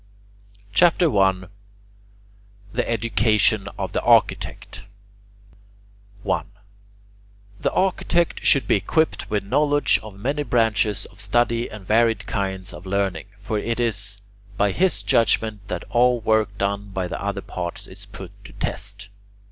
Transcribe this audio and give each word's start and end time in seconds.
CHAPTER 0.73 1.15
I 1.15 1.43
THE 2.73 2.89
EDUCATION 2.91 3.67
OF 3.77 3.91
THE 3.93 4.01
ARCHITECT 4.01 4.81
1. 6.23 6.47
The 7.59 7.71
architect 7.71 8.43
should 8.43 8.67
be 8.67 8.77
equipped 8.77 9.29
with 9.29 9.43
knowledge 9.43 9.99
of 10.01 10.19
many 10.19 10.41
branches 10.41 11.05
of 11.05 11.21
study 11.21 11.69
and 11.69 11.85
varied 11.85 12.25
kinds 12.25 12.73
of 12.73 12.87
learning, 12.87 13.27
for 13.37 13.59
it 13.59 13.79
is 13.79 14.17
by 14.57 14.71
his 14.71 15.03
judgement 15.03 15.67
that 15.67 15.83
all 15.91 16.19
work 16.19 16.57
done 16.57 16.89
by 16.89 17.07
the 17.07 17.23
other 17.23 17.43
arts 17.49 17.85
is 17.85 18.07
put 18.07 18.31
to 18.45 18.53
test. 18.53 19.09